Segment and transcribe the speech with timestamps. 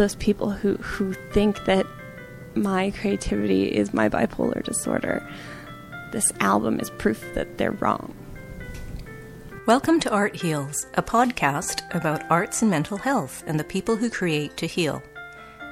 [0.00, 1.86] those people who, who think that
[2.54, 5.22] my creativity is my bipolar disorder,
[6.10, 8.14] this album is proof that they're wrong.
[9.66, 14.08] Welcome to Art Heals, a podcast about arts and mental health and the people who
[14.08, 15.02] create to heal.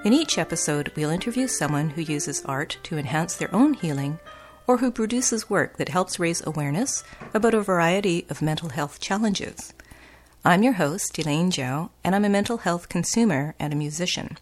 [0.04, 4.18] In each episode, we'll interview someone who uses art to enhance their own healing
[4.66, 7.02] or who produces work that helps raise awareness
[7.32, 9.72] about a variety of mental health challenges.
[10.48, 14.38] I'm your host, Elaine Zhao, and I'm a mental health consumer and a musician,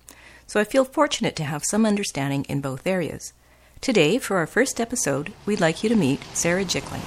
[0.47, 3.33] so I feel fortunate to have some understanding in both areas.
[3.80, 7.02] Today, for our first episode, we'd like you to meet Sarah Jickling.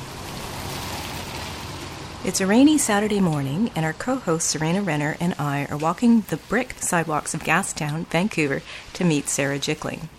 [2.26, 6.26] It's a rainy Saturday morning, and our co host Serena Renner and I are walking
[6.28, 8.62] the brick sidewalks of Gastown, Vancouver,
[8.96, 10.10] to meet Sarah Jickling.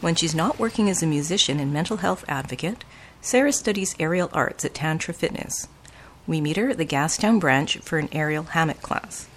[0.00, 2.82] When she's not working as a musician and mental health advocate,
[3.20, 5.68] Sarah studies aerial arts at Tantra Fitness.
[6.26, 9.28] We meet her at the Gastown branch for an aerial hammock class.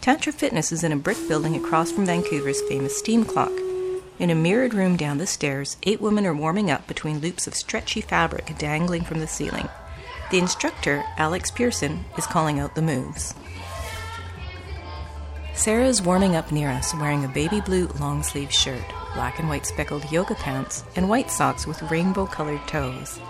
[0.00, 3.52] Tantra Fitness is in a brick building across from Vancouver's famous steam clock.
[4.18, 7.54] In a mirrored room down the stairs, eight women are warming up between loops of
[7.54, 9.68] stretchy fabric dangling from the ceiling.
[10.30, 13.34] The instructor, Alex Pearson, is calling out the moves.
[15.54, 18.84] Sarah is warming up near us wearing a baby blue long sleeve shirt,
[19.14, 23.20] black and white speckled yoga pants, and white socks with rainbow colored toes.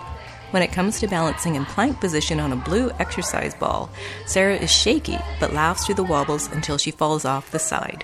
[0.51, 3.89] When it comes to balancing in plank position on a blue exercise ball,
[4.25, 8.03] Sarah is shaky but laughs through the wobbles until she falls off the side.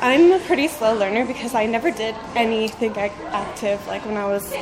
[0.00, 4.52] I'm a pretty slow learner because I never did anything active like when I was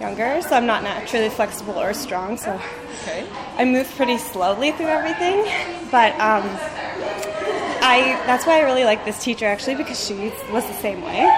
[0.00, 2.36] younger, so I'm not naturally flexible or strong.
[2.36, 2.60] So
[3.02, 3.26] okay.
[3.56, 5.42] I move pretty slowly through everything,
[5.90, 6.44] but um,
[7.82, 10.14] I that's why I really like this teacher actually because she
[10.52, 11.28] was the same way.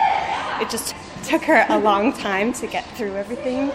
[0.60, 0.94] It just
[1.24, 3.70] took her a long time to get through everything,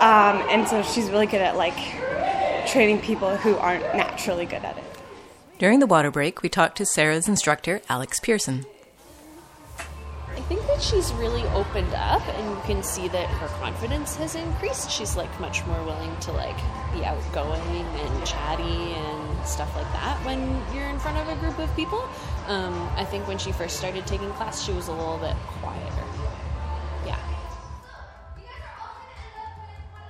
[0.00, 1.76] um, and so she's really good at like
[2.66, 4.84] training people who aren't naturally good at it.
[5.58, 8.66] During the water break, we talked to Sarah's instructor, Alex Pearson.
[10.36, 14.34] I think that she's really opened up, and you can see that her confidence has
[14.34, 14.90] increased.
[14.90, 16.56] She's like much more willing to like
[16.92, 19.15] be outgoing and chatty and
[19.46, 20.40] stuff like that when
[20.74, 22.08] you're in front of a group of people.
[22.46, 26.04] Um, I think when she first started taking class, she was a little bit quieter.
[27.06, 27.18] Yeah.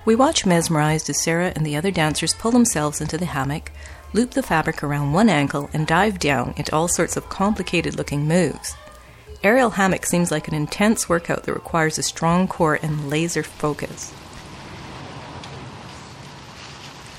[0.05, 3.71] We watch mesmerized as Sarah and the other dancers pull themselves into the hammock,
[4.13, 8.27] loop the fabric around one ankle, and dive down into all sorts of complicated looking
[8.27, 8.75] moves.
[9.43, 14.13] Aerial hammock seems like an intense workout that requires a strong core and laser focus.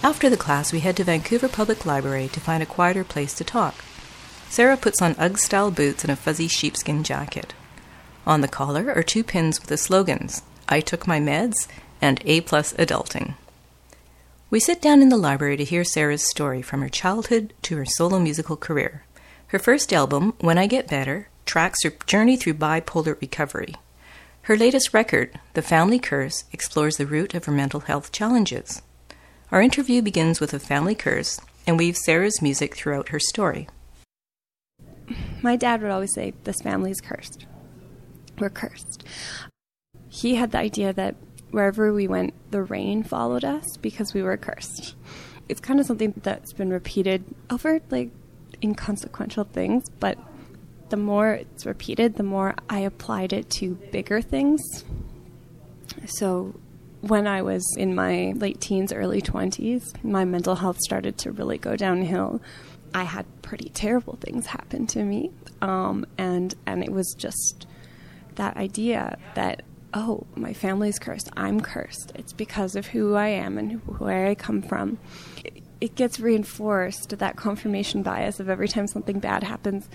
[0.02, 3.44] After the class, we head to Vancouver Public Library to find a quieter place to
[3.44, 3.74] talk.
[4.48, 7.52] Sarah puts on Ugg style boots and a fuzzy sheepskin jacket.
[8.24, 11.66] On the collar are two pins with the slogans I took my meds
[12.00, 13.34] and A plus adulting.
[14.50, 17.84] We sit down in the library to hear Sarah's story from her childhood to her
[17.84, 19.04] solo musical career.
[19.48, 23.74] Her first album, When I Get Better, tracks her journey through bipolar recovery.
[24.42, 28.80] Her latest record, The Family Curse, explores the root of her mental health challenges.
[29.50, 33.66] Our interview begins with a family curse and weaves Sarah's music throughout her story.
[35.42, 37.46] My dad would always say, This family's cursed.
[38.38, 39.04] We're cursed.
[40.08, 41.16] He had the idea that
[41.50, 44.94] wherever we went, the rain followed us because we were cursed.
[45.48, 48.10] It's kind of something that's been repeated over like
[48.62, 50.18] inconsequential things, but
[50.90, 54.60] the more it's repeated, the more I applied it to bigger things.
[56.06, 56.54] So
[57.00, 61.58] when I was in my late teens, early 20s, my mental health started to really
[61.58, 62.40] go downhill.
[62.94, 65.30] I had pretty terrible things happen to me.
[65.60, 67.66] Um, and, and it was just
[68.34, 69.62] that idea that,
[69.94, 71.30] oh, my family's cursed.
[71.36, 72.12] I'm cursed.
[72.14, 74.98] It's because of who I am and where I come from.
[75.44, 79.88] It, it gets reinforced, that confirmation bias of every time something bad happens,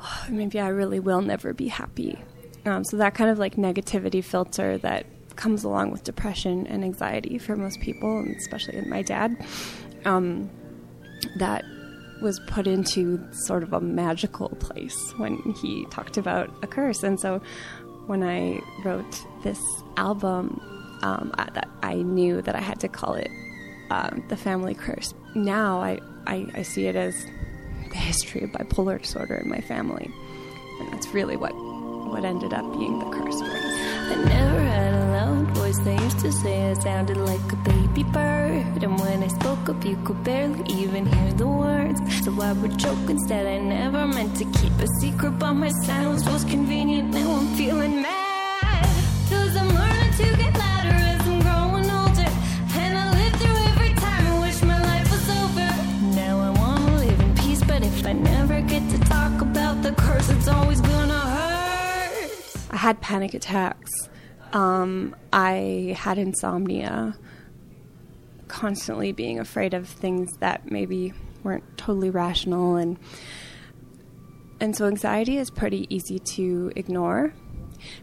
[0.00, 2.18] oh, maybe I really will never be happy.
[2.64, 5.04] Um, so that kind of like negativity filter that
[5.36, 9.36] comes along with depression and anxiety for most people, and especially my dad,
[10.04, 10.50] um,
[11.36, 11.64] that
[12.20, 17.02] was put into sort of a magical place when he talked about a curse.
[17.02, 17.40] And so
[18.06, 19.60] when I wrote this
[19.96, 20.60] album,
[21.02, 23.30] um, I, I knew that I had to call it
[23.90, 25.14] um, The Family Curse.
[25.34, 27.26] Now I, I, I see it as
[27.90, 30.10] the history of bipolar disorder in my family.
[30.80, 35.01] And that's really what, what ended up being the curse for us
[35.84, 38.82] sayers to say I sounded like a baby bird.
[38.82, 42.00] And when I spoke up, you could barely even hear the words.
[42.24, 43.46] So I would choke instead.
[43.46, 47.10] I never meant to keep a secret, but my silence was convenient.
[47.14, 48.22] Now I'm feeling mad.
[49.62, 52.30] I'm learning to get louder as I'm growing older.
[52.82, 55.68] And I live through every time I wish my life was over.
[56.14, 59.92] Now I wanna live in peace, but if I never get to talk about the
[59.92, 62.30] curse, it's always gonna hurt.
[62.70, 63.90] I had panic attacks.
[64.52, 67.16] Um, I had insomnia,
[68.48, 72.98] constantly being afraid of things that maybe weren't totally rational, and
[74.60, 77.32] and so anxiety is pretty easy to ignore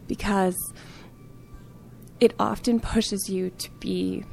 [0.06, 0.56] because
[2.18, 4.24] it often pushes you to be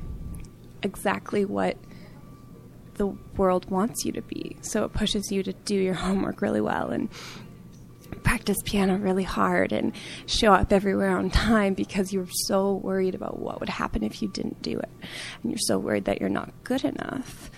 [0.83, 1.77] exactly what
[2.95, 4.57] the world wants you to be.
[4.61, 7.09] So it pushes you to do your homework really well and
[8.27, 9.93] practice piano really hard and
[10.25, 14.27] show up everywhere on time because you're so worried about what would happen if you
[14.27, 14.89] didn't do it.
[15.41, 17.49] And you're so worried that you're not good enough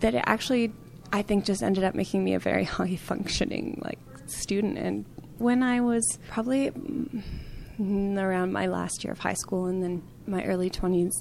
[0.00, 0.70] that it actually
[1.14, 5.06] I think just ended up making me a very high functioning like student and
[5.38, 10.44] when I was probably mm, around my last year of high school and then my
[10.44, 11.12] early 20s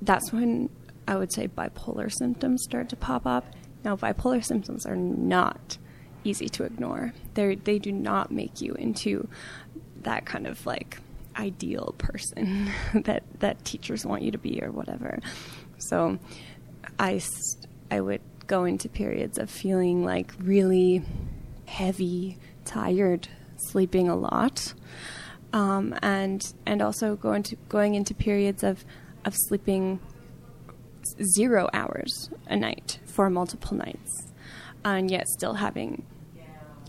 [0.00, 0.70] that's when
[1.08, 3.44] I would say bipolar symptoms start to pop up.
[3.84, 5.78] Now, bipolar symptoms are not
[6.26, 7.12] easy to ignore.
[7.34, 9.28] They they do not make you into
[10.02, 10.98] that kind of like
[11.36, 15.18] ideal person that that teachers want you to be or whatever.
[15.78, 16.18] So,
[16.98, 17.20] I
[17.90, 21.02] I would go into periods of feeling like really
[21.66, 24.74] heavy, tired, sleeping a lot,
[25.52, 28.84] um, and and also go into going into periods of
[29.24, 30.00] of sleeping
[31.34, 34.32] zero hours a night for multiple nights,
[34.84, 36.04] and yet still having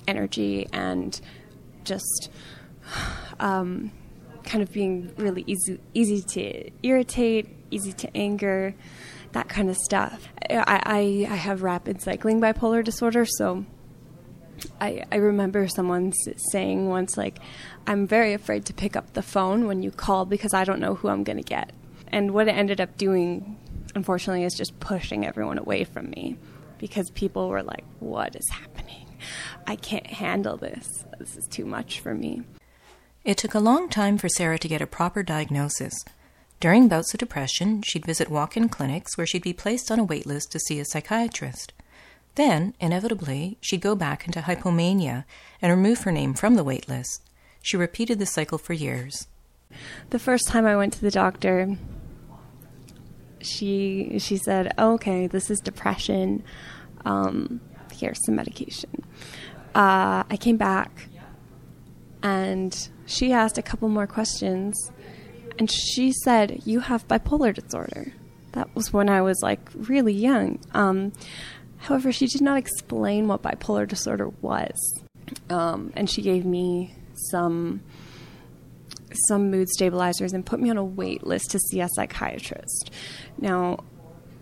[0.08, 1.20] energy and
[1.84, 2.30] just
[3.40, 3.92] um,
[4.44, 8.74] kind of being really easy easy to irritate, easy to anger,
[9.34, 10.28] that kind of stuff.
[10.50, 13.66] I, I, I have rapid cycling bipolar disorder, so
[14.82, 16.14] I, I remember someone
[16.52, 17.40] saying once, like,
[17.86, 20.96] I'm very afraid to pick up the phone when you call because I don't know
[20.96, 21.74] who I'm going to get.
[22.08, 23.58] And what it ended up doing
[23.98, 26.38] unfortunately, is just pushing everyone away from me
[26.78, 29.07] because people were like, What is happening?
[29.66, 31.06] I can't handle this.
[31.20, 32.44] This is too much for me.
[33.24, 35.94] It took a long time for Sarah to get a proper diagnosis.
[36.60, 40.04] During bouts of depression, she'd visit walk in clinics where she'd be placed on a
[40.04, 41.74] wait list to see a psychiatrist.
[42.36, 45.26] Then, inevitably, she'd go back into hypomania
[45.62, 47.22] and remove her name from the wait list.
[47.62, 49.28] She repeated the cycle for years.
[50.12, 51.76] The first time I went to the doctor,
[53.42, 56.44] she she said, oh, "Okay, this is depression.
[57.06, 57.60] Um,
[58.00, 59.04] here's some medication."
[59.76, 61.10] Uh, I came back,
[62.24, 64.92] and she asked a couple more questions,
[65.60, 68.14] and she said, "You have bipolar disorder."
[68.54, 70.60] That was when I was like really young.
[70.74, 71.14] Um,
[71.78, 75.04] however, she did not explain what bipolar disorder was,
[75.50, 76.96] um, and she gave me
[77.32, 77.82] some
[79.28, 82.92] some mood stabilizers and put me on a wait list to see a psychiatrist.
[83.40, 83.80] Now,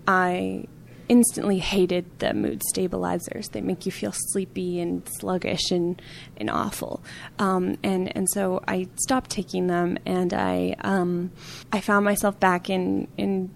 [0.08, 0.66] I
[1.08, 3.50] instantly hated the mood stabilizers.
[3.50, 6.02] They make you feel sleepy and sluggish and,
[6.38, 7.04] and awful.
[7.40, 11.32] Um, and, and so I stopped taking them and I, um,
[11.72, 13.52] I found myself back in, in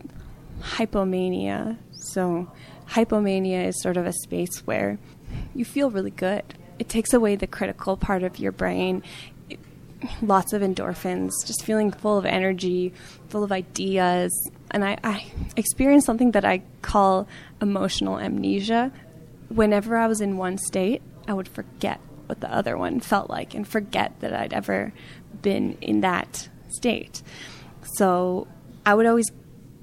[0.62, 1.78] hypomania.
[1.92, 2.52] So,
[2.90, 4.98] hypomania is sort of a space where
[5.54, 6.44] you feel really good.
[6.80, 9.04] It takes away the critical part of your brain
[10.22, 12.94] lots of endorphins, just feeling full of energy,
[13.28, 14.32] full of ideas.
[14.72, 17.28] And I, I experienced something that I call
[17.62, 18.92] emotional amnesia.
[19.50, 23.56] Whenever I was in one state, I would forget what the other one felt like
[23.56, 24.94] and forget that I'd ever
[25.42, 27.24] been in that state.
[27.96, 28.48] So
[28.86, 29.32] I would always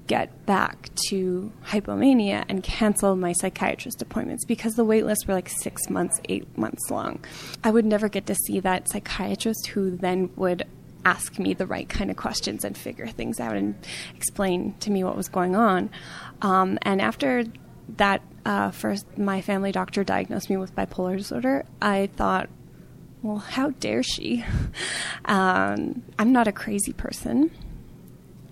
[0.07, 5.49] get back to hypomania and cancel my psychiatrist appointments because the wait lists were like
[5.49, 7.23] six months, eight months long.
[7.63, 10.65] I would never get to see that psychiatrist who then would
[11.07, 13.75] ask me the right kind of questions and figure things out and
[14.15, 15.89] explain to me what was going on.
[16.41, 17.45] Um, and after
[17.95, 22.49] that, uh, first my family doctor diagnosed me with bipolar disorder, I thought,
[23.21, 24.43] well, how dare she?
[25.25, 27.51] Um, I'm not a crazy person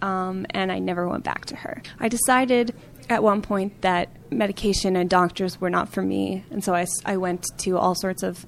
[0.02, 1.82] um, and I never went back to her.
[2.00, 2.76] I decided
[3.10, 7.18] at one point that medication and doctors were not for me, and so I, I
[7.18, 8.46] went to all sorts of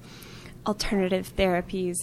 [0.66, 1.94] alternative therapies.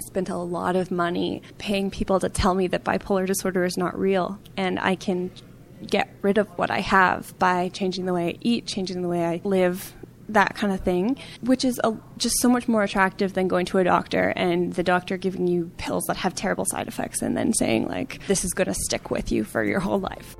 [0.00, 3.98] Spent a lot of money paying people to tell me that bipolar disorder is not
[3.98, 5.30] real, and I can
[5.86, 9.24] get rid of what I have by changing the way I eat, changing the way
[9.24, 9.92] I live,
[10.28, 13.78] that kind of thing, which is a, just so much more attractive than going to
[13.78, 17.52] a doctor and the doctor giving you pills that have terrible side effects and then
[17.52, 20.36] saying, like, this is going to stick with you for your whole life.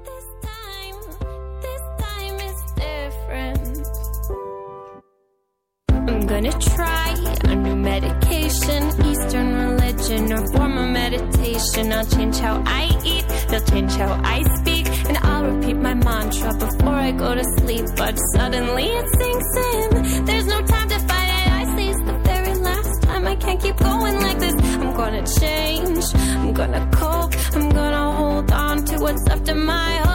[6.33, 11.93] Gonna try a new medication, Eastern religion, or form of meditation.
[11.93, 16.55] I'll change how I eat, they'll change how I speak, and I'll repeat my mantra
[16.55, 17.85] before I go to sleep.
[17.99, 20.25] But suddenly it sinks in.
[20.25, 21.49] There's no time to fight it.
[21.61, 24.55] I see it's the very last time I can't keep going like this.
[24.81, 29.97] I'm gonna change, I'm gonna cope, I'm gonna hold on to what's left of my
[29.97, 30.12] hope.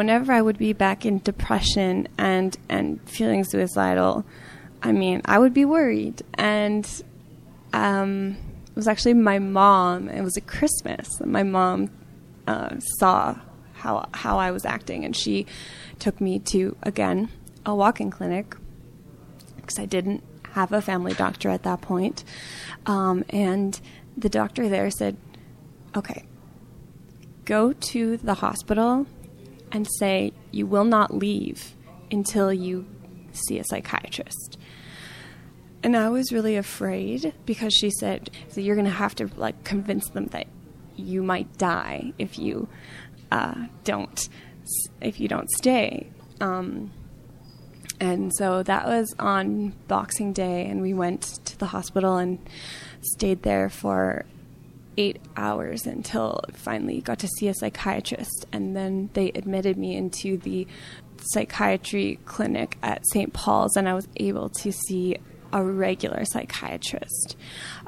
[0.00, 4.24] Whenever I would be back in depression and and feeling suicidal,
[4.82, 6.22] I mean, I would be worried.
[6.32, 6.88] And
[7.74, 10.08] um, it was actually my mom.
[10.08, 11.06] It was a Christmas.
[11.20, 11.90] My mom
[12.46, 13.36] uh, saw
[13.74, 15.44] how how I was acting, and she
[15.98, 17.28] took me to again
[17.66, 18.56] a walk-in clinic
[19.56, 22.24] because I didn't have a family doctor at that point.
[22.86, 23.78] Um, and
[24.16, 25.18] the doctor there said,
[25.94, 26.24] "Okay,
[27.44, 29.06] go to the hospital
[29.72, 31.74] and say you will not leave
[32.10, 32.86] until you
[33.32, 34.58] see a psychiatrist."
[35.82, 39.64] And I was really afraid because she said, so "You're going to have to like
[39.64, 40.46] convince them that
[40.96, 42.68] you might die if you
[43.30, 44.28] uh, don't
[45.00, 46.10] if you don't stay."
[46.40, 46.92] Um,
[48.00, 52.38] and so that was on Boxing Day, and we went to the hospital and
[53.02, 54.24] stayed there for
[54.96, 58.46] eight hours until finally got to see a psychiatrist.
[58.52, 60.66] And then they admitted me into the
[61.32, 63.32] psychiatry clinic at St.
[63.32, 65.16] Paul's, and I was able to see
[65.52, 67.36] a regular psychiatrist.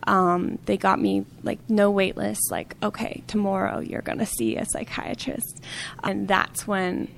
[0.04, 4.56] Um, they got me like no wait list, like, okay, tomorrow you're going to see
[4.56, 5.62] a psychiatrist.
[6.02, 7.08] And that's when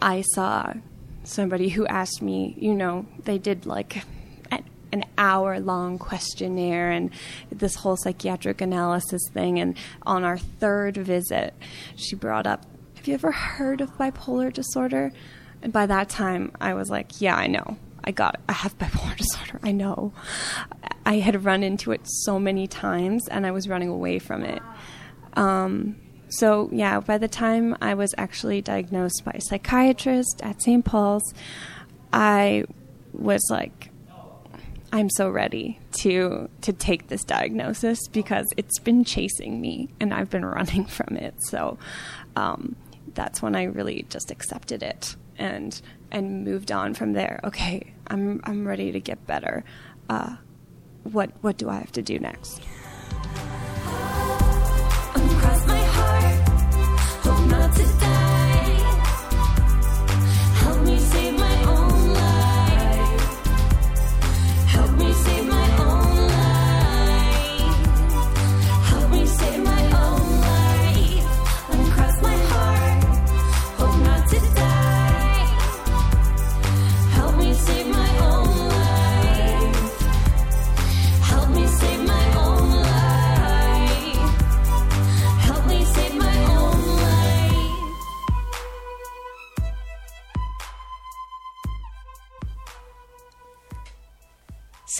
[0.00, 0.72] I saw
[1.24, 4.04] somebody who asked me, you know, they did like
[4.92, 7.10] an hour long questionnaire and
[7.50, 9.58] this whole psychiatric analysis thing.
[9.58, 11.54] And on our third visit,
[11.96, 15.12] she brought up, Have you ever heard of bipolar disorder?
[15.62, 17.76] And by that time, I was like, Yeah, I know.
[18.04, 18.40] I got it.
[18.48, 19.60] I have bipolar disorder.
[19.62, 20.12] I know.
[21.06, 24.62] I had run into it so many times and I was running away from it.
[25.34, 25.96] Um,
[26.28, 30.84] so, yeah, by the time I was actually diagnosed by a psychiatrist at St.
[30.84, 31.34] Paul's,
[32.12, 32.64] I
[33.12, 33.91] was like,
[34.94, 40.28] I'm so ready to to take this diagnosis because it's been chasing me and I've
[40.28, 41.34] been running from it.
[41.48, 41.78] So
[42.36, 42.76] um,
[43.14, 45.80] that's when I really just accepted it and
[46.10, 47.40] and moved on from there.
[47.42, 49.64] Okay, I'm I'm ready to get better.
[50.10, 50.36] Uh,
[51.04, 52.60] what what do I have to do next?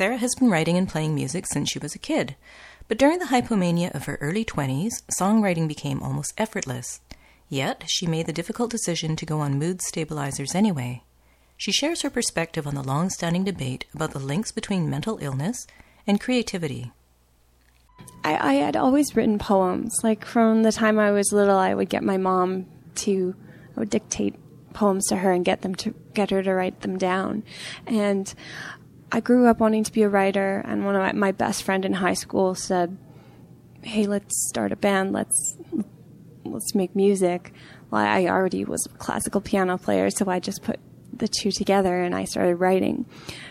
[0.02, 2.34] Sarah has been writing and playing music since she was a kid,
[2.88, 7.00] but during the hypomania of her early 20s, songwriting became almost effortless.
[7.48, 11.04] Yet, she made the difficult decision to go on mood stabilizers anyway.
[11.56, 15.68] She shares her perspective on the long standing debate about the links between mental illness
[16.04, 16.90] and creativity.
[18.24, 19.96] I, I had always written poems.
[20.02, 22.66] Like from the time I was little, I would get my mom
[22.96, 23.36] to,
[23.76, 24.34] I would dictate
[24.72, 27.44] poems to her and get them to get her to write them down.
[27.86, 28.34] And
[29.14, 30.62] I grew up wanting to be a writer.
[30.64, 32.96] And one of my, my best friend in high school said,
[33.82, 35.12] "Hey, let's start a band.
[35.12, 35.58] Let's
[36.44, 37.52] let's make music."
[37.90, 40.80] Well, I already was a classical piano player, so I just put
[41.12, 43.04] the two together and I started writing.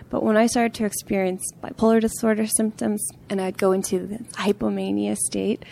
[0.09, 5.63] But when I started to experience bipolar disorder symptoms and I'd go into hypomania state,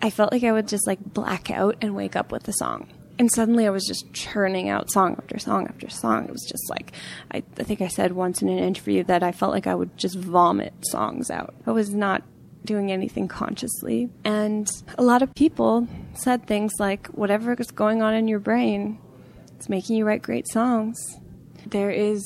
[0.00, 2.88] I felt like I would just like black out and wake up with a song.
[3.18, 6.24] And suddenly I was just churning out song after song after song.
[6.24, 6.92] It was just like,
[7.30, 9.96] I, I think I said once in an interview that I felt like I would
[9.96, 11.54] just vomit songs out.
[11.66, 12.22] I was not
[12.66, 14.10] doing anything consciously.
[14.24, 18.98] And a lot of people said things like, whatever is going on in your brain,
[19.54, 20.98] it's making you write great songs.
[21.64, 22.22] There is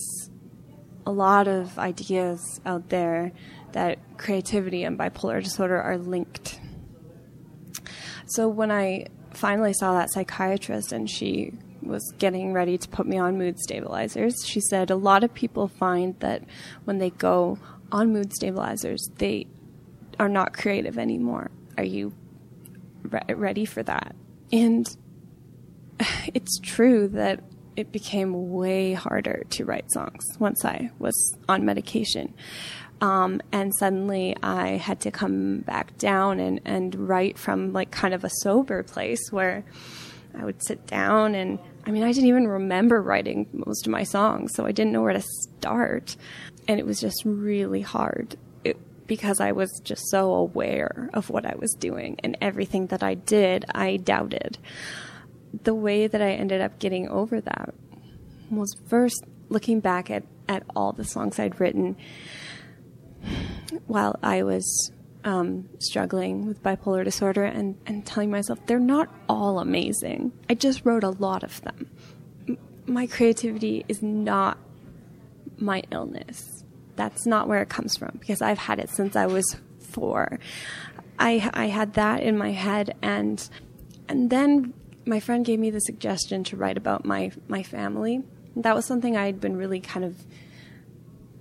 [1.06, 3.32] a lot of ideas out there
[3.73, 6.61] that creativity and bipolar disorder are linked.
[8.26, 9.06] So when I
[9.40, 14.35] finally saw that psychiatrist and she was getting ready to put me on mood stabilizers,
[14.47, 16.42] she said a lot of people find that
[16.85, 17.59] when they go
[17.90, 19.47] on mood stabilizers, they
[20.18, 21.50] are not creative anymore.
[21.78, 22.12] Are you
[23.02, 24.14] re- ready for that?
[24.52, 24.87] And
[26.35, 27.42] it's true that
[27.76, 32.35] it became way harder to write songs once I was on medication.
[33.00, 38.12] Um, and suddenly I had to come back down and, and write from like kind
[38.12, 39.64] of a sober place where
[40.38, 44.02] I would sit down and I mean, I didn't even remember writing most of my
[44.02, 46.14] songs, so I didn't know where to start.
[46.69, 48.76] And it was just really hard it,
[49.07, 53.14] because I was just so aware of what I was doing and everything that I
[53.14, 54.59] did, I doubted.
[55.64, 57.75] The way that I ended up getting over that
[58.50, 61.97] was first looking back at, at all the songs I'd written
[63.87, 64.93] while I was
[65.25, 70.33] um, struggling with bipolar disorder and, and telling myself they're not all amazing.
[70.49, 71.91] I just wrote a lot of them.
[72.49, 74.59] M- my creativity is not
[75.59, 76.65] my illness.
[76.97, 80.39] That's not where it comes from because I've had it since I was four.
[81.19, 83.49] I, I had that in my head and
[84.09, 84.75] and then
[85.07, 88.23] my friend gave me the suggestion to write about my my family.
[88.57, 90.17] That was something I'd been really kind of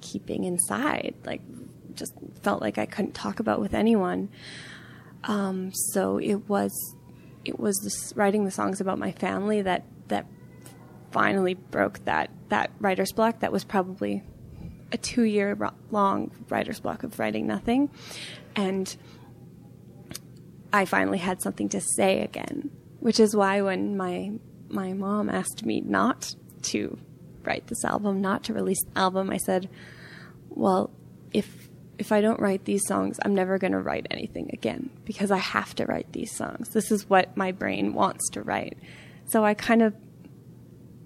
[0.01, 1.41] keeping inside, like
[1.99, 4.29] just felt like I couldn't talk about with anyone.
[5.25, 6.71] Um, so it was
[7.45, 10.25] it was this, writing the songs about my family that that
[11.11, 13.39] finally broke that that writer's block.
[13.39, 14.23] That was probably
[14.91, 15.57] a two year
[15.91, 17.89] long writer's block of writing nothing,
[18.55, 18.95] and
[20.71, 22.71] I finally had something to say again.
[22.99, 24.31] Which is why when my
[24.69, 26.97] my mom asked me not to
[27.43, 29.69] write this album, not to release album, I said,
[30.49, 30.91] "Well,
[31.31, 31.68] if
[31.99, 35.37] if I don't write these songs, I'm never going to write anything again because I
[35.37, 36.69] have to write these songs.
[36.69, 38.77] This is what my brain wants to write.
[39.25, 39.93] So I kind of,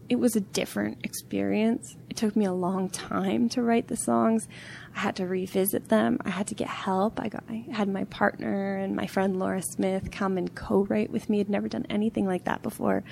[0.08, 1.98] it was a different experience.
[2.12, 4.48] It took me a long time to write the songs.
[4.96, 6.20] I had to revisit them.
[6.24, 7.20] I had to get help.
[7.20, 11.28] I got, I had my partner and my friend Laura Smith come and co-write with
[11.28, 11.40] me.
[11.40, 13.04] I'd never done anything like that before,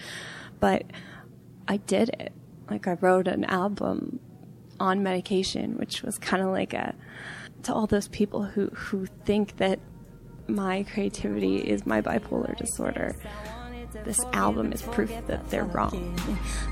[0.59, 0.85] but
[1.67, 2.31] I did it.
[2.69, 4.19] Like I wrote an album
[4.79, 6.93] on medication, which was kind of like a,
[7.63, 9.79] to all those people who, who think that
[10.47, 13.15] my creativity is my bipolar disorder.
[14.05, 16.17] This album is proof that they're wrong.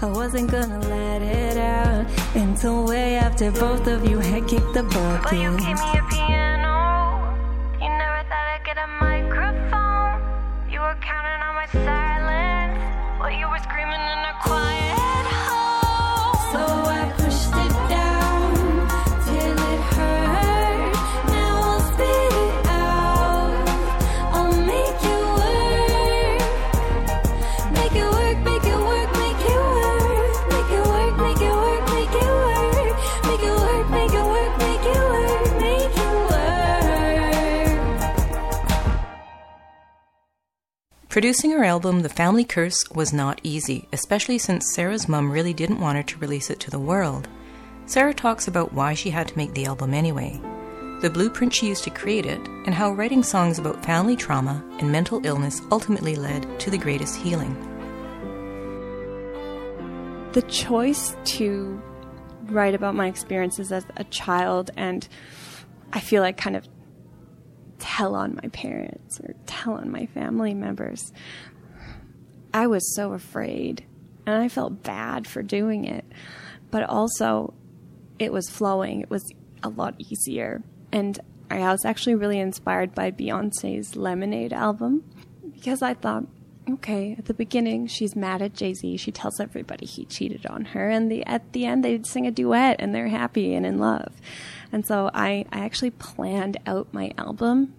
[0.02, 4.84] I wasn't gonna let it out until way after both of you had kicked the
[4.84, 6.38] bucket.
[41.20, 45.82] Producing her album, The Family Curse, was not easy, especially since Sarah's mum really didn't
[45.82, 47.28] want her to release it to the world.
[47.88, 50.40] Sarah talks about why she had to make the album anyway,
[51.02, 54.90] the blueprint she used to create it, and how writing songs about family trauma and
[54.90, 57.54] mental illness ultimately led to the greatest healing.
[60.32, 61.82] the choice to
[62.44, 65.10] write about my experiences as a child and
[65.92, 66.66] I feel like kind of
[67.80, 71.12] tell on my parents or tell on my family members.
[72.54, 73.86] I was so afraid
[74.26, 76.06] and I felt bad for doing it,
[76.72, 77.54] but also
[78.20, 79.02] it was flowing.
[79.02, 79.24] It was
[79.63, 80.62] a lot easier.
[80.92, 85.04] And I was actually really inspired by Beyonce's Lemonade album
[85.54, 86.26] because I thought,
[86.76, 88.98] okay, at the beginning she's mad at Jay Z.
[88.98, 92.32] She tells everybody he cheated on her, and the at the end they sing a
[92.32, 94.14] duet and they're happy and in love.
[94.72, 97.74] And so I, I actually planned out my album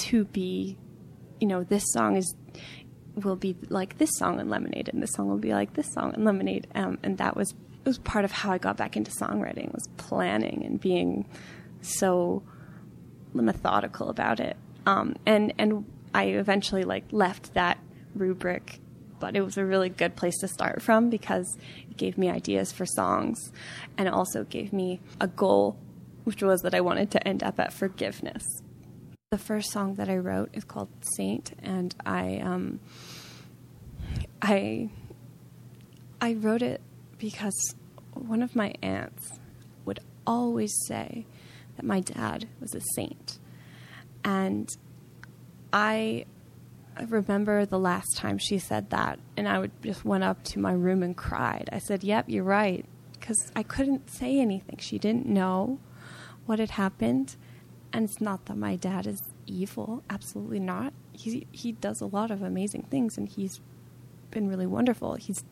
[0.00, 0.76] to be,
[1.40, 2.34] you know, this song is
[3.14, 6.14] will be like this song in Lemonade, and this song will be like this song
[6.14, 6.66] in Lemonade.
[6.74, 7.54] Um, and that was
[7.84, 11.26] was part of how I got back into songwriting was planning and being
[11.80, 12.42] so
[13.32, 14.56] methodical about it.
[14.86, 17.78] Um, and and I eventually like left that
[18.18, 18.80] rubric,
[19.20, 21.56] but it was a really good place to start from because
[21.90, 23.52] it gave me ideas for songs,
[23.96, 25.76] and it also gave me a goal,
[26.24, 28.44] which was that I wanted to end up at forgiveness.
[29.30, 32.80] The first song that I wrote is called Saint, and I um,
[34.40, 34.90] I
[36.20, 36.80] I wrote it
[37.18, 37.74] because
[38.12, 39.38] one of my aunts
[39.84, 41.26] would always say
[41.76, 43.38] that my dad was a saint.
[44.24, 44.68] And
[45.72, 46.26] I
[46.98, 50.58] I remember the last time she said that, and I would just went up to
[50.58, 51.68] my room and cried.
[51.72, 54.78] I said, "Yep, you're right," because I couldn't say anything.
[54.78, 55.78] She didn't know
[56.44, 57.36] what had happened,
[57.92, 60.02] and it's not that my dad is evil.
[60.10, 60.92] Absolutely not.
[61.12, 63.60] He he does a lot of amazing things, and he's
[64.32, 65.14] been really wonderful.
[65.14, 65.44] He's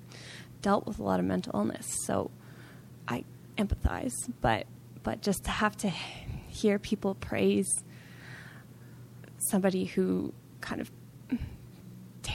[0.62, 2.32] dealt with a lot of mental illness, so
[3.06, 3.24] I
[3.56, 4.14] empathize.
[4.40, 4.66] But
[5.04, 7.84] but just to have to hear people praise
[9.38, 10.90] somebody who kind of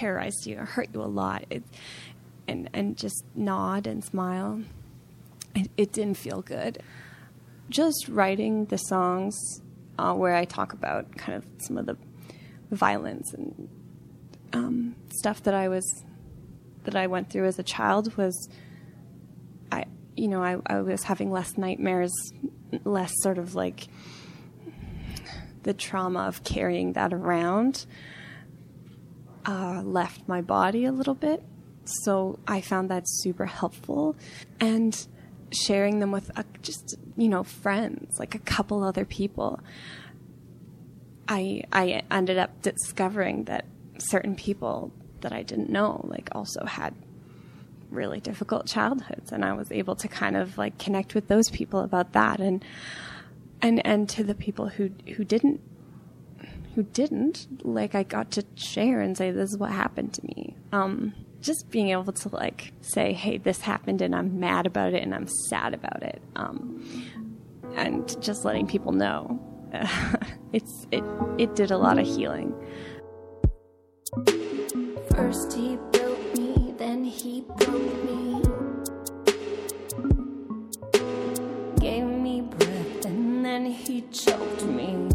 [0.02, 1.64] terrorized you or hurt you a lot, it,
[2.48, 4.62] and and just nod and smile.
[5.56, 6.82] It, it didn't feel good.
[7.70, 9.38] Just writing the songs
[10.00, 11.98] uh, where I talk about kind of some of the
[12.72, 13.70] violence and
[14.54, 15.86] um, stuff that I was
[16.84, 18.50] that I went through as a child was
[19.72, 19.86] I
[20.16, 22.12] you know I, I was having less nightmares
[22.84, 23.88] less sort of like
[25.64, 27.86] the trauma of carrying that around
[29.46, 31.44] uh, left my body a little bit.
[31.86, 34.16] So I found that super helpful.
[34.60, 35.08] And
[35.54, 39.60] sharing them with uh, just you know friends like a couple other people
[41.32, 43.66] I I ended up discovering that
[44.00, 46.94] certain people that I didn't know like also had
[47.90, 49.32] really difficult childhoods.
[49.32, 52.42] And I was able to kind of like connect with those people about that.
[52.42, 52.66] And
[53.62, 55.62] and and to the people who who didn't
[56.76, 60.56] who didn't like I got to share and say this is what happened to me
[60.72, 65.04] um just being able to like say hey this happened and I'm mad about it
[65.04, 66.84] and I'm sad about it um
[67.76, 69.40] and just letting people know
[70.54, 71.04] it's it
[71.38, 72.54] it did a lot of healing
[75.12, 78.42] First he built me, then he broke me.
[81.80, 85.11] Gave me breath, and then he choked me.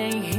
[0.00, 0.29] Say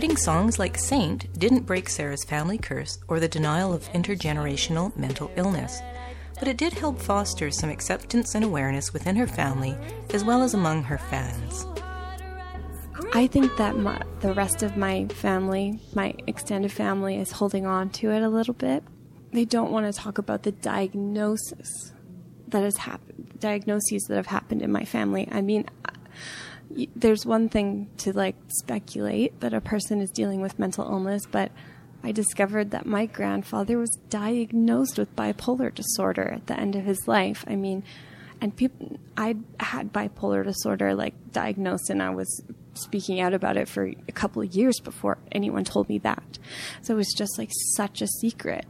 [0.00, 5.30] Writing songs like Saint didn't break Sarah's family curse or the denial of intergenerational mental
[5.36, 5.82] illness,
[6.38, 9.76] but it did help foster some acceptance and awareness within her family
[10.14, 11.66] as well as among her fans.
[13.12, 17.90] I think that my, the rest of my family, my extended family, is holding on
[17.90, 18.82] to it a little bit.
[19.32, 21.92] They don't want to talk about the diagnosis
[22.48, 25.28] that has happened, diagnoses that have happened in my family.
[25.30, 25.66] I mean,
[26.94, 31.50] there's one thing to like speculate that a person is dealing with mental illness, but
[32.02, 37.06] I discovered that my grandfather was diagnosed with bipolar disorder at the end of his
[37.06, 37.44] life.
[37.46, 37.82] I mean,
[38.40, 42.42] and people, I had bipolar disorder like diagnosed, and I was
[42.74, 46.38] speaking out about it for a couple of years before anyone told me that.
[46.80, 48.64] So it was just like such a secret.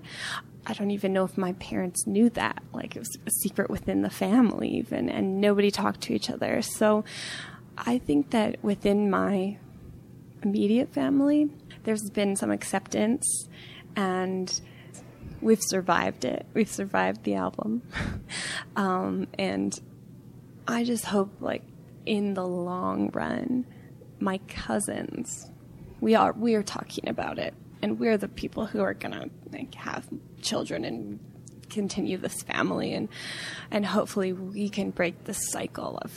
[0.66, 2.62] I don't even know if my parents knew that.
[2.72, 6.62] Like it was a secret within the family, even, and nobody talked to each other.
[6.62, 7.04] So
[7.86, 9.56] I think that within my
[10.42, 11.50] immediate family,
[11.84, 13.48] there's been some acceptance
[13.96, 14.60] and
[15.40, 16.46] we've survived it.
[16.54, 17.82] We've survived the album.
[18.76, 19.78] um, and
[20.68, 21.62] I just hope, like,
[22.06, 23.66] in the long run,
[24.18, 25.50] my cousins,
[26.00, 27.54] we are, we are talking about it.
[27.82, 30.06] And we're the people who are going to like, have
[30.42, 31.18] children and
[31.70, 32.92] continue this family.
[32.92, 33.08] And,
[33.70, 36.12] and hopefully we can break the cycle of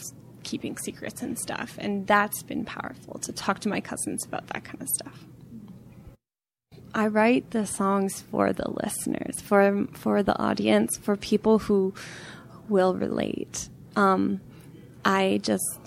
[0.54, 1.80] keeping secrets and stuff.
[1.80, 5.26] And that's been powerful to talk to my cousins about that kind of stuff.
[6.94, 11.96] I write the songs for the listeners, for for the audience, for people who
[12.70, 13.68] will relate.
[13.96, 14.42] Um,
[15.04, 15.80] I just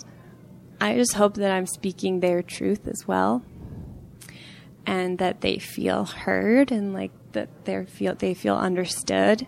[0.81, 3.41] I just hope that I'm speaking their truth as well,
[4.85, 9.47] and that they feel heard and like that they feel they feel understood.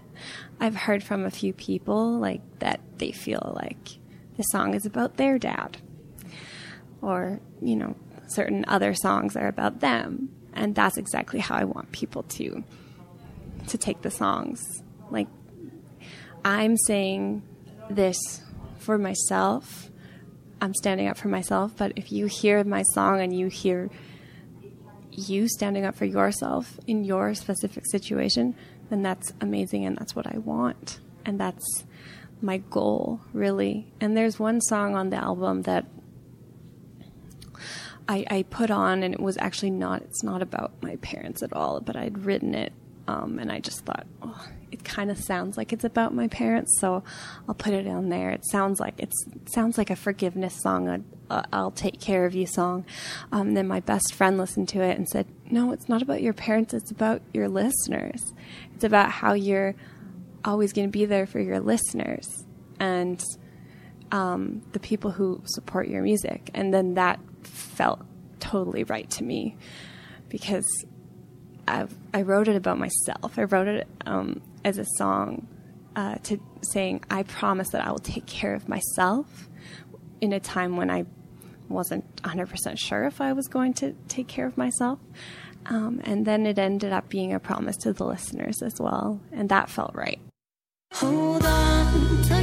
[0.62, 3.99] I've heard from a few people like that they feel like
[4.40, 5.78] the song is about their dad,
[7.02, 7.96] or you know
[8.30, 12.64] certain other songs are about them and that's exactly how I want people to
[13.68, 14.62] to take the songs.
[15.10, 15.28] Like
[16.44, 17.44] I'm saying
[17.90, 18.18] this
[18.78, 19.90] for myself.
[20.62, 23.90] I'm standing up for myself, but if you hear my song and you hear
[25.12, 28.56] you standing up for yourself in your specific situation,
[28.90, 31.00] then that's amazing and that's what I want.
[31.26, 31.86] And that's
[32.42, 33.92] my goal, really.
[34.00, 35.86] And there's one song on the album that
[38.08, 40.02] I, I put on, and it was actually not.
[40.02, 42.74] It's not about my parents at all, but I'd written it,
[43.08, 46.80] um, and I just thought, oh, it kind of sounds like it's about my parents,
[46.80, 47.04] so
[47.48, 48.32] I'll put it on there.
[48.32, 52.26] It sounds like it's it sounds like a forgiveness song, a, uh, I'll take care
[52.26, 52.86] of you song.
[53.32, 56.34] Um, then my best friend listened to it and said, No, it's not about your
[56.34, 58.34] parents, it's about your listeners.
[58.74, 59.76] It's about how you're
[60.46, 62.46] always going to be there for your listeners
[62.80, 63.22] and
[64.12, 66.50] um, the people who support your music.
[66.54, 68.02] And then that felt
[68.40, 69.58] totally right to me
[70.30, 70.66] because
[71.68, 73.38] I, I wrote it about myself.
[73.38, 75.48] I wrote it um, as a song
[75.96, 76.40] uh, to
[76.74, 79.50] saying, I promise that I will take care of myself
[80.22, 81.06] in a time when I
[81.68, 85.00] wasn't 100% sure if I was going to take care of myself.
[85.66, 89.22] Um, and then it ended up being a promise to the listeners as well.
[89.32, 90.20] And that felt right.
[90.92, 92.40] Hold on till.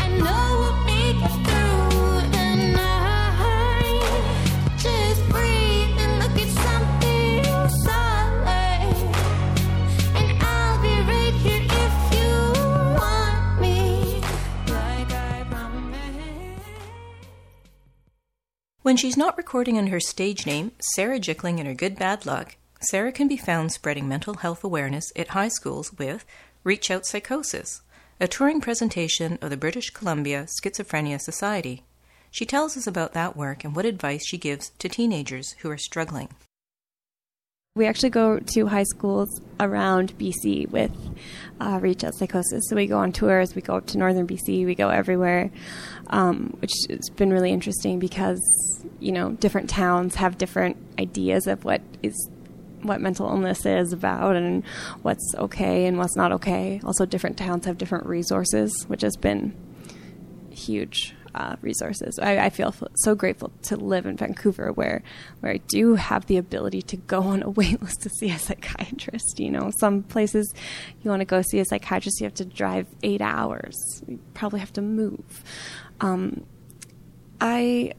[0.00, 1.88] I know we'll make it through.
[4.78, 7.44] Just breathe and look at something
[7.84, 8.96] solid.
[10.16, 12.30] And I'll be right here if you
[12.98, 14.20] want me,
[14.66, 16.60] like I promised.
[18.82, 22.56] When she's not recording under her stage name, Sarah Jickling and her good bad luck,
[22.80, 26.24] Sarah can be found spreading mental health awareness at high schools with
[26.62, 27.82] Reach Out Psychosis,
[28.20, 31.82] a touring presentation of the British Columbia Schizophrenia Society.
[32.30, 35.78] She tells us about that work and what advice she gives to teenagers who are
[35.78, 36.28] struggling.
[37.74, 40.92] We actually go to high schools around BC with
[41.60, 42.68] uh, Reach Out Psychosis.
[42.68, 45.50] So we go on tours, we go up to northern BC, we go everywhere,
[46.08, 48.40] um, which has been really interesting because,
[49.00, 52.28] you know, different towns have different ideas of what is
[52.82, 54.64] what mental illness is about and
[55.02, 56.80] what's okay and what's not okay.
[56.84, 59.54] Also, different towns have different resources, which has been
[60.50, 62.18] huge uh, resources.
[62.18, 65.02] I, I feel so grateful to live in Vancouver, where
[65.40, 68.38] where I do have the ability to go on a wait list to see a
[68.38, 69.38] psychiatrist.
[69.38, 70.52] You know, some places
[71.02, 74.02] you want to go see a psychiatrist, you have to drive eight hours.
[74.06, 75.44] You probably have to move.
[76.00, 76.44] Um,
[77.40, 77.92] I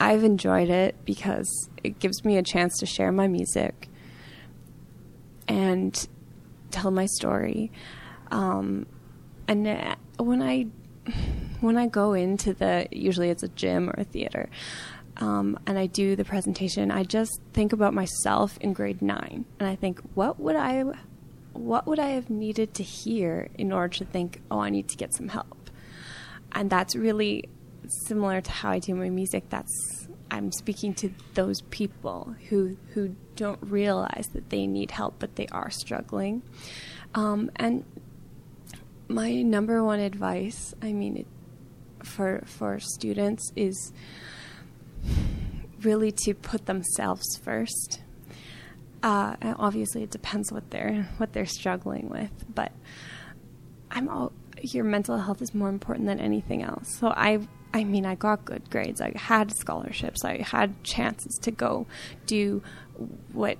[0.00, 1.48] I've enjoyed it because
[1.82, 3.88] it gives me a chance to share my music
[5.48, 6.08] and
[6.70, 7.70] tell my story.
[8.30, 8.86] Um,
[9.48, 10.66] and uh, when I
[11.60, 14.48] when I go into the usually it's a gym or a theater,
[15.18, 19.68] um, and I do the presentation, I just think about myself in grade nine, and
[19.68, 20.84] I think, what would I,
[21.52, 24.96] what would I have needed to hear in order to think, oh, I need to
[24.96, 25.70] get some help,
[26.52, 27.48] and that's really
[28.06, 29.44] similar to how I do my music.
[29.50, 35.36] That's I'm speaking to those people who who don't realize that they need help, but
[35.36, 36.42] they are struggling,
[37.14, 37.84] um, and
[39.08, 41.26] my number one advice, I mean, it,
[42.02, 43.92] for for students is
[45.82, 48.00] really to put themselves first.
[49.02, 52.72] Uh, obviously, it depends what they're what they're struggling with, but
[53.90, 56.96] I'm all your mental health is more important than anything else.
[56.98, 57.40] So I
[57.74, 59.00] I mean, I got good grades.
[59.00, 60.24] I had scholarships.
[60.24, 61.86] I had chances to go
[62.26, 62.62] do
[63.32, 63.58] what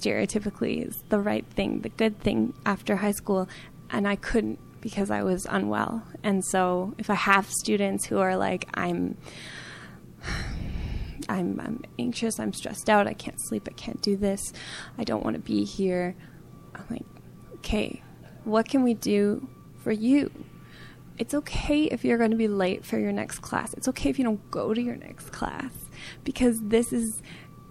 [0.00, 3.48] stereotypically is the right thing, the good thing after high school,
[3.90, 6.02] and I couldn't because I was unwell.
[6.22, 9.16] And so if I have students who are like, I'm
[11.28, 14.52] I'm, I'm anxious, I'm stressed out, I can't sleep, I can't do this,
[14.98, 16.16] I don't want to be here.
[16.74, 17.06] I'm like,
[17.56, 18.02] okay,
[18.44, 19.48] what can we do
[19.82, 20.30] for you?
[21.18, 23.74] It's okay if you're going to be late for your next class.
[23.74, 25.72] It's okay if you don't go to your next class
[26.24, 27.22] because this is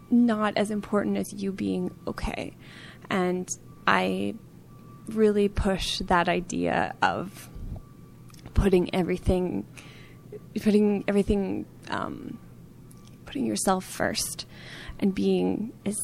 [0.09, 2.53] not as important as you being okay.
[3.09, 3.49] And
[3.87, 4.35] I
[5.07, 7.49] really push that idea of
[8.53, 9.65] putting everything
[10.61, 12.37] putting everything um,
[13.25, 14.45] putting yourself first
[14.99, 15.97] and being as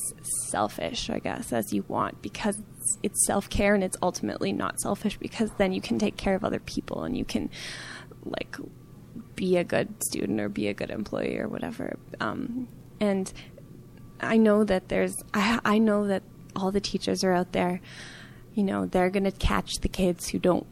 [0.50, 5.18] selfish i guess as you want because it's, it's self-care and it's ultimately not selfish
[5.18, 7.50] because then you can take care of other people and you can
[8.24, 8.58] like
[9.36, 11.98] be a good student or be a good employee or whatever.
[12.20, 12.68] Um,
[13.00, 13.32] and
[14.20, 16.24] i know that there's I, I know that
[16.56, 17.82] all the teachers are out there.
[18.56, 20.66] You know they're going to catch the kids who don't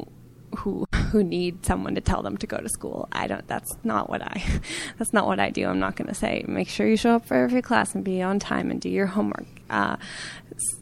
[0.57, 0.84] who
[1.15, 3.07] who need someone to tell them to go to school.
[3.13, 4.43] I don't that's not what I
[4.97, 5.65] that's not what I do.
[5.65, 8.21] I'm not going to say make sure you show up for every class and be
[8.21, 9.47] on time and do your homework.
[9.69, 9.95] Uh,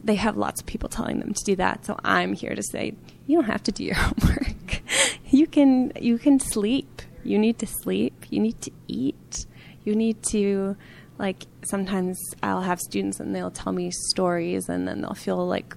[0.02, 1.86] they have lots of people telling them to do that.
[1.86, 2.94] So I'm here to say
[3.28, 4.82] you don't have to do your homework.
[5.30, 7.02] you can you can sleep.
[7.22, 8.26] You need to sleep.
[8.28, 9.46] You need to eat.
[9.84, 10.76] You need to
[11.16, 15.76] like sometimes I'll have students and they'll tell me stories and then they'll feel like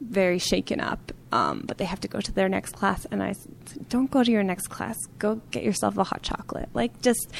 [0.00, 3.04] very shaken up, um, but they have to go to their next class.
[3.10, 4.96] And I said, don't go to your next class.
[5.18, 6.68] Go get yourself a hot chocolate.
[6.74, 7.30] Like, just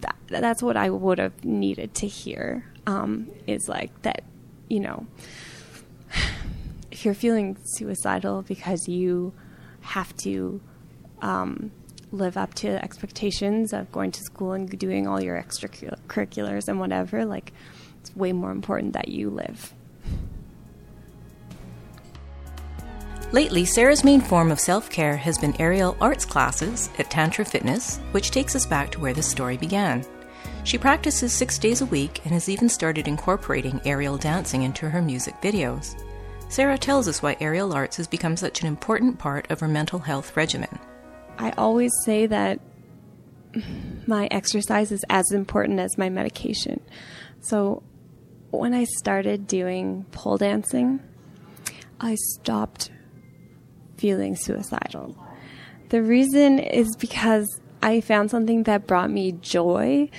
[0.00, 4.22] that, that's what I would have needed to hear um, is like that,
[4.68, 5.06] you know,
[6.90, 9.32] if you're feeling suicidal because you
[9.80, 10.60] have to
[11.22, 11.72] um,
[12.10, 17.24] live up to expectations of going to school and doing all your extracurriculars and whatever.
[17.24, 17.52] Like,
[18.00, 19.72] it's way more important that you live.
[23.32, 27.96] Lately, Sarah's main form of self care has been aerial arts classes at Tantra Fitness,
[28.10, 30.04] which takes us back to where this story began.
[30.64, 35.00] She practices six days a week and has even started incorporating aerial dancing into her
[35.00, 35.98] music videos.
[36.50, 39.98] Sarah tells us why aerial arts has become such an important part of her mental
[39.98, 40.78] health regimen.
[41.38, 42.60] I always say that
[44.06, 46.82] my exercise is as important as my medication.
[47.40, 47.82] So
[48.50, 51.00] when I started doing pole dancing,
[51.98, 52.90] I stopped
[54.02, 55.16] feeling suicidal.
[55.90, 60.10] The reason is because I found something that brought me joy.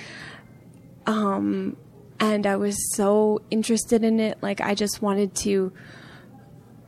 [1.06, 1.76] Um,
[2.18, 4.38] and I was so interested in it.
[4.40, 5.70] Like, I just wanted to.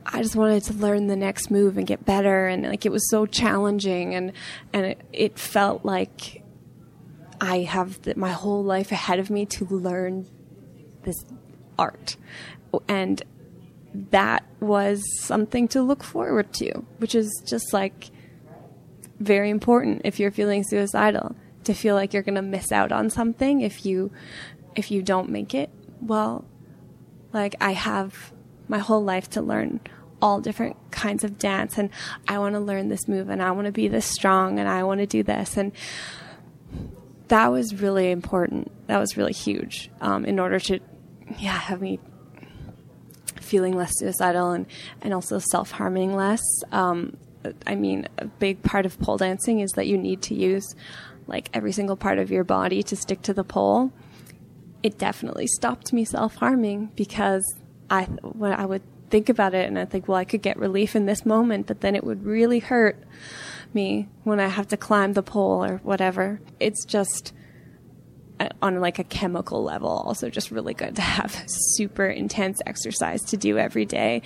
[0.09, 3.09] I just wanted to learn the next move and get better, and like it was
[3.09, 4.31] so challenging, and
[4.71, 6.43] and it, it felt like
[7.41, 10.25] I have the, my whole life ahead of me to learn
[11.03, 11.25] this
[11.77, 12.15] art,
[12.87, 13.21] and
[14.11, 18.09] that was something to look forward to, which is just like
[19.19, 23.09] very important if you're feeling suicidal to feel like you're going to miss out on
[23.09, 24.11] something if you
[24.75, 25.69] if you don't make it.
[26.01, 26.45] Well,
[27.33, 28.31] like I have
[28.67, 29.79] my whole life to learn
[30.21, 31.89] all different kinds of dance and
[32.27, 34.83] I want to learn this move and I want to be this strong and I
[34.83, 35.71] want to do this and
[37.27, 38.71] that was really important.
[38.87, 40.79] That was really huge um, in order to
[41.39, 41.99] yeah have me
[43.47, 44.65] feeling less suicidal and,
[45.01, 46.41] and also self harming less.
[46.71, 47.17] Um,
[47.65, 50.75] I mean, a big part of pole dancing is that you need to use
[51.27, 53.91] like every single part of your body to stick to the pole.
[54.83, 57.43] It definitely stopped me self harming because
[57.89, 60.95] I when I would think about it and I think, well, I could get relief
[60.95, 63.01] in this moment, but then it would really hurt
[63.73, 66.41] me when I have to climb the pole or whatever.
[66.59, 67.33] It's just
[68.61, 69.89] on like a chemical level.
[69.89, 74.21] Also just really good to have super intense exercise to do every day.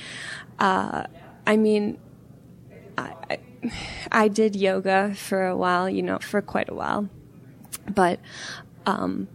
[0.60, 1.06] Uh,
[1.48, 1.98] i mean
[2.98, 3.40] I,
[4.12, 7.10] I did yoga for a while you know for quite a while.
[7.90, 8.20] But
[8.86, 9.28] um,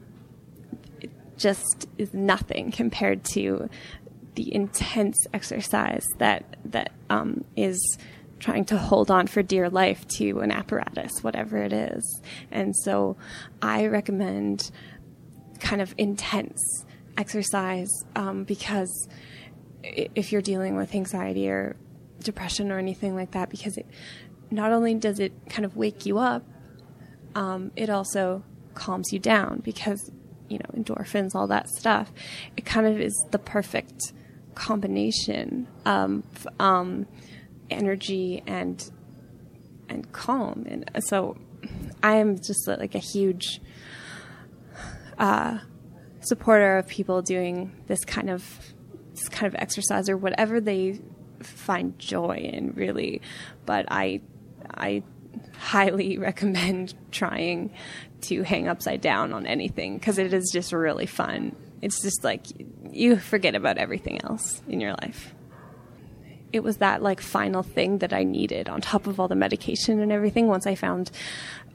[1.01, 3.69] it just is nothing compared to
[4.35, 7.99] the intense exercise that that um, is
[8.39, 12.21] trying to hold on for dear life to an apparatus, whatever it is.
[12.51, 13.17] And so
[13.63, 14.71] I recommend
[15.61, 16.61] kind of intense
[17.17, 19.09] exercise um, because
[19.83, 21.77] if you're dealing with anxiety or
[22.21, 23.87] depression or anything like that, because it
[24.51, 26.45] not only does it kind of wake you up,
[27.35, 28.43] um, it also
[28.75, 30.11] calms you down because
[30.49, 32.13] you know endorphins, all that stuff.
[32.57, 34.13] It kind of is the perfect
[34.55, 37.07] combination of um,
[37.71, 38.91] energy and
[39.89, 40.67] and calm.
[40.69, 41.37] And so
[42.03, 43.61] I am just like a huge
[45.19, 45.59] uh,
[46.21, 48.45] supporter of people doing this kind of
[49.15, 51.01] this kind of exercise or whatever they
[51.41, 53.23] find joy in, really.
[53.65, 54.21] But I
[54.75, 55.03] I
[55.59, 57.73] highly recommend trying
[58.23, 61.55] to hang upside down on anything because it is just really fun.
[61.83, 62.47] It's just like
[62.91, 65.35] you forget about everything else in your life
[66.57, 70.01] it was that like final thing that I needed on top of all the medication
[70.01, 70.49] and everything.
[70.49, 71.11] Once I found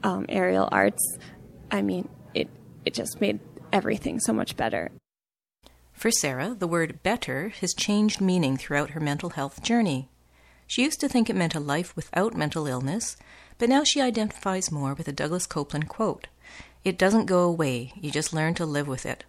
[0.02, 1.18] um, aerial arts,
[1.70, 2.48] I mean, it
[2.84, 3.40] it just made
[3.72, 4.90] everything so much better.
[5.92, 10.08] For Sarah, the word better has changed meaning throughout her mental health journey.
[10.66, 13.16] She used to think it meant a life without mental illness,
[13.58, 16.26] but now she identifies more with a Douglas Coupland quote
[16.82, 19.24] It doesn't go away, you just learn to live with it.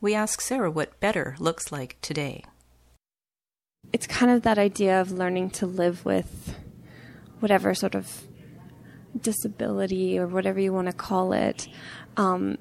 [0.00, 2.42] We ask Sarah what better looks like today
[3.92, 6.54] it's kind of that idea of learning to live with
[7.40, 8.22] whatever sort of
[9.20, 11.68] disability or whatever you want to call it.
[12.16, 12.58] Um,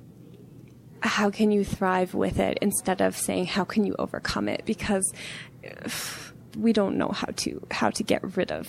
[1.01, 4.63] how can you thrive with it instead of saying how can you overcome it?
[4.65, 5.11] Because
[6.57, 8.67] we don't know how to how to get rid of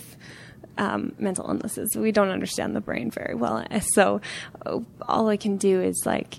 [0.77, 1.97] um, mental illnesses.
[1.97, 4.21] We don't understand the brain very well, so
[4.67, 6.39] uh, all I can do is like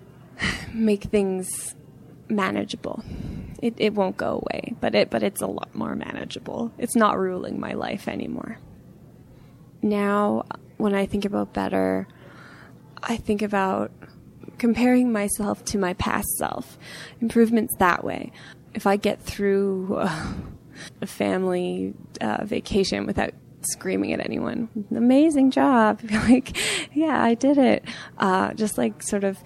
[0.72, 1.74] make things
[2.28, 3.02] manageable.
[3.60, 6.72] It, it won't go away, but it but it's a lot more manageable.
[6.78, 8.58] It's not ruling my life anymore.
[9.82, 10.44] Now,
[10.76, 12.06] when I think about better,
[13.02, 13.90] I think about
[14.58, 16.78] comparing myself to my past self,
[17.20, 18.32] improvements that way.
[18.74, 19.96] If I get through
[21.00, 26.56] a family uh, vacation without screaming at anyone, amazing job, like,
[26.92, 27.84] yeah, I did it.
[28.18, 29.38] Uh, just like sort of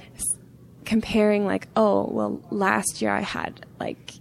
[0.84, 4.12] comparing like, oh, well, last year I had like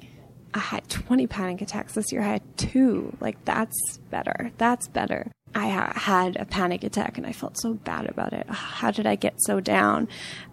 [0.53, 1.93] I had 20 panic attacks.
[1.93, 3.15] This year I had two.
[3.19, 4.51] Like that's better.
[4.57, 5.31] That's better.
[5.53, 8.49] I ha- had a panic attack and I felt so bad about it.
[8.49, 10.07] How did I get so down?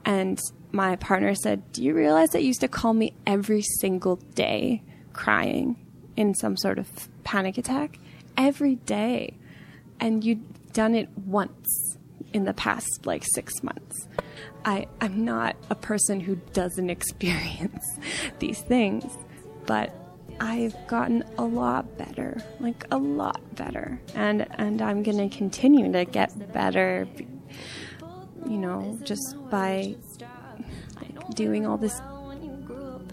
[0.04, 0.38] And
[0.72, 4.82] my partner said, Do you realize that you used to call me every single day
[5.12, 5.76] crying
[6.16, 6.88] in some sort of
[7.24, 7.98] panic attack?
[8.36, 9.36] Every day.
[10.00, 11.96] And you'd done it once
[12.32, 14.06] in the past like six months.
[14.64, 17.84] I, I'm not a person who doesn't experience
[18.38, 19.04] these things,
[19.66, 19.94] but
[20.40, 26.04] I've gotten a lot better, like a lot better, and and I'm gonna continue to
[26.04, 27.09] get better.
[28.46, 29.96] You know, just by
[31.34, 32.00] doing all this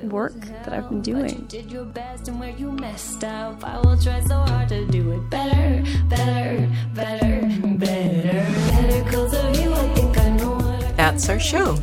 [0.03, 1.45] work that I've been doing.
[1.47, 3.63] Did your best and where you messed up.
[3.63, 7.41] I will try so hard to do it better, better, better,
[7.77, 9.11] better, better.
[9.11, 9.74] Cause of you,
[11.05, 11.77] That's our show.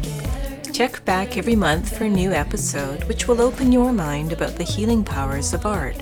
[0.73, 4.65] Check back every month for a new episode which will open your mind about the
[4.65, 5.95] healing powers of art.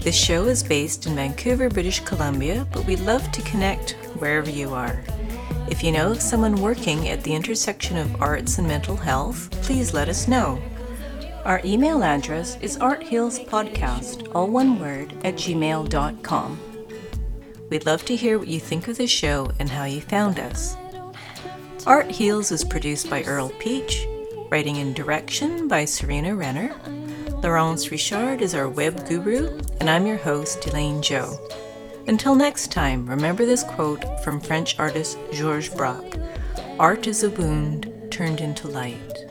[0.00, 4.74] This show is based in Vancouver, British Columbia, but we'd love to connect wherever you
[4.74, 5.02] are.
[5.70, 9.94] If you know of someone working at the intersection of arts and mental health, please
[9.94, 10.60] let us know.
[11.46, 16.60] Our email address is arthealspodcast, all one word, at gmail.com.
[17.70, 20.76] We'd love to hear what you think of the show and how you found us.
[21.86, 24.06] Art Heals is produced by Earl Peach,
[24.50, 26.74] writing and direction by Serena Renner.
[27.42, 31.38] Laurence Richard is our web guru, and I'm your host, Elaine Joe.
[32.06, 36.18] Until next time, remember this quote from French artist Georges Braque
[36.78, 39.24] Art is a wound turned into light.